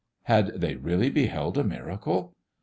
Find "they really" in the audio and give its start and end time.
0.61-1.11